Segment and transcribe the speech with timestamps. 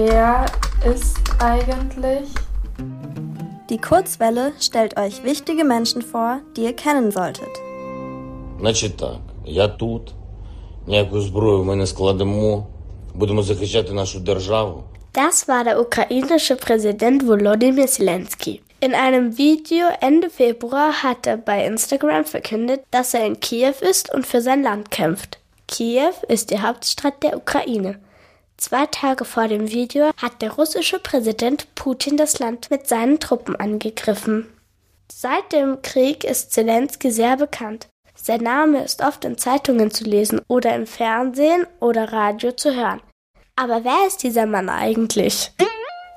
[0.00, 0.46] Wer
[0.84, 2.28] ist eigentlich?
[3.70, 7.48] Die Kurzwelle stellt euch wichtige Menschen vor, die ihr kennen solltet.
[8.60, 10.14] Значить так, я тут,
[10.86, 12.66] ніяку зброю ми не складемо,
[13.14, 14.84] будемо захищати нашу державу.
[15.14, 18.60] Das war der ukrainische Präsident Volodymyr Zelensky.
[18.80, 24.12] In einem Video Ende Februar hat er bei Instagram verkündet, dass er in Kiew ist
[24.12, 25.38] und für sein Land kämpft.
[25.66, 27.98] Kiew ist die Hauptstadt der Ukraine.
[28.61, 33.55] Zwei Tage vor dem Video hat der russische Präsident Putin das Land mit seinen Truppen
[33.55, 34.53] angegriffen.
[35.11, 37.87] Seit dem Krieg ist Zelensky sehr bekannt.
[38.13, 43.01] Sein Name ist oft in Zeitungen zu lesen oder im Fernsehen oder Radio zu hören.
[43.55, 45.51] Aber wer ist dieser Mann eigentlich?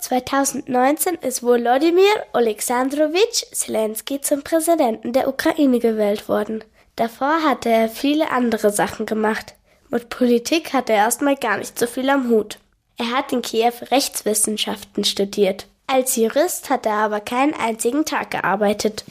[0.00, 6.62] 2019 ist Volodymyr Alexandrowitsch Zelensky zum Präsidenten der Ukraine gewählt worden.
[6.96, 9.54] Davor hatte er viele andere Sachen gemacht.
[9.90, 12.58] Mit Politik hatte er erstmal gar nicht so viel am Hut.
[12.98, 15.66] Er hat in Kiew Rechtswissenschaften studiert.
[15.86, 19.04] Als Jurist hat er aber keinen einzigen Tag gearbeitet.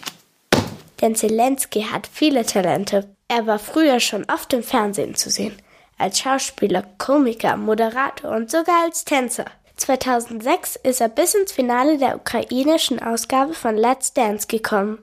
[1.02, 3.10] Denn Zelensky hat viele Talente.
[3.28, 5.58] Er war früher schon oft im Fernsehen zu sehen
[5.98, 9.46] als Schauspieler, Komiker, Moderator und sogar als Tänzer.
[9.78, 15.00] 2006 ist er bis ins Finale der ukrainischen Ausgabe von Let's Dance gekommen.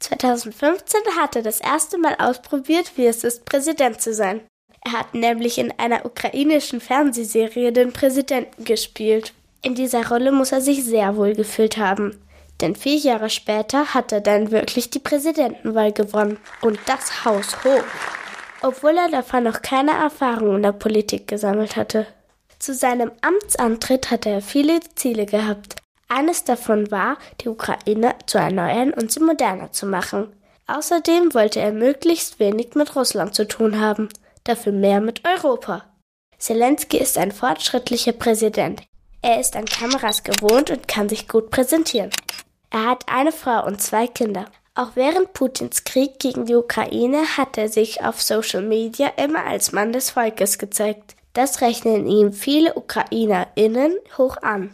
[0.00, 4.42] 2015 hat er das erste Mal ausprobiert, wie es ist, Präsident zu sein.
[4.86, 9.34] Er hat nämlich in einer ukrainischen Fernsehserie den Präsidenten gespielt.
[9.62, 12.16] In dieser Rolle muss er sich sehr wohl gefühlt haben.
[12.60, 16.38] Denn vier Jahre später hat er dann wirklich die Präsidentenwahl gewonnen.
[16.62, 17.84] Und das Haus hoch
[18.62, 22.06] obwohl er davon noch keine Erfahrung in der Politik gesammelt hatte.
[22.58, 25.76] Zu seinem Amtsantritt hatte er viele Ziele gehabt.
[26.08, 30.28] Eines davon war, die Ukraine zu erneuern und sie moderner zu machen.
[30.66, 34.08] Außerdem wollte er möglichst wenig mit Russland zu tun haben,
[34.48, 35.84] dafür mehr mit Europa.
[36.38, 38.82] Zelensky ist ein fortschrittlicher Präsident.
[39.22, 42.10] Er ist an Kameras gewohnt und kann sich gut präsentieren.
[42.70, 44.46] Er hat eine Frau und zwei Kinder.
[44.74, 49.72] Auch während Putins Krieg gegen die Ukraine hat er sich auf Social Media immer als
[49.72, 51.16] Mann des Volkes gezeigt.
[51.32, 54.70] Das rechnen ihm viele UkrainerInnen hoch an.